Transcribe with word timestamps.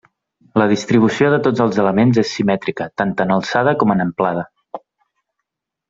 La 0.61 0.65
distribució 0.69 1.27
de 1.33 1.39
tots 1.49 1.61
els 1.67 1.77
elements 1.83 2.21
és 2.23 2.31
simètrica 2.39 2.87
tant 3.03 3.13
en 3.27 3.35
alçada 3.39 3.75
com 3.85 3.95
en 3.97 4.03
amplada. 4.09 4.49